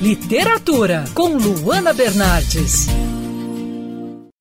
[0.00, 2.86] Literatura com Luana Bernardes.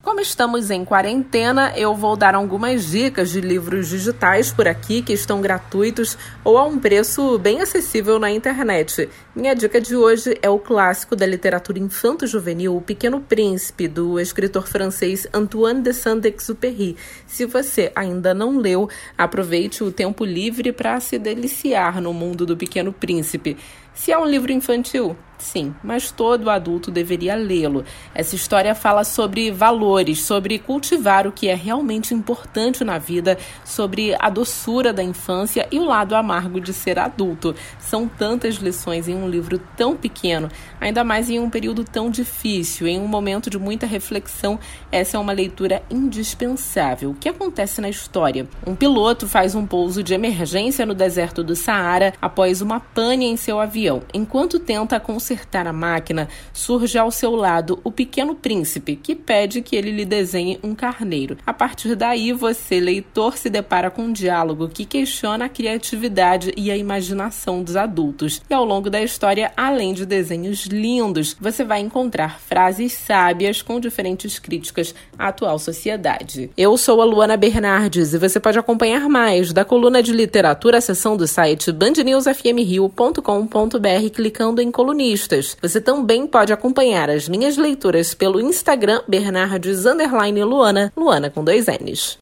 [0.02, 5.12] Como estamos em quarentena, eu vou dar algumas dicas de livros digitais por aqui que
[5.12, 9.10] estão gratuitos ou a um preço bem acessível na internet.
[9.36, 14.66] Minha dica de hoje é o clássico da literatura infanto-juvenil O Pequeno Príncipe, do escritor
[14.66, 16.96] francês Antoine de Saint-Exupéry.
[17.28, 18.88] Se você ainda não leu,
[19.18, 23.58] aproveite o tempo livre para se deliciar no mundo do Pequeno Príncipe.
[23.94, 27.84] Se é um livro infantil, sim, mas todo adulto deveria lê-lo.
[28.14, 34.16] Essa história fala sobre valores, sobre cultivar o que é realmente importante na vida, sobre
[34.20, 37.56] a doçura da infância e o lado amargo de ser adulto.
[37.80, 40.50] São tantas lições em um livro tão pequeno,
[40.80, 44.60] ainda mais em um período tão difícil, em um momento de muita reflexão.
[44.92, 47.12] Essa é uma leitura indispensável.
[47.12, 48.48] O que acontece na história?
[48.66, 53.38] Um piloto faz um pouso de emergência no deserto do Saara após uma pane em
[53.38, 54.02] seu avião.
[54.14, 55.00] Enquanto tenta
[55.30, 60.06] consertar a máquina, surge ao seu lado o pequeno príncipe, que pede que ele lhe
[60.06, 61.38] desenhe um carneiro.
[61.46, 66.72] A partir daí, você, leitor, se depara com um diálogo que questiona a criatividade e
[66.72, 68.42] a imaginação dos adultos.
[68.50, 73.80] E ao longo da história, além de desenhos lindos, você vai encontrar frases sábias com
[73.80, 76.50] diferentes críticas à atual sociedade.
[76.58, 81.16] Eu sou a Luana Bernardes e você pode acompanhar mais da coluna de literatura, seção
[81.16, 84.72] do site bandnewsfmrio.com.br clicando em
[85.20, 85.58] colunistas.
[85.62, 89.86] Você também pode acompanhar as minhas leituras pelo Instagram Bernardes
[90.46, 92.18] Luana, Luana com dois N's.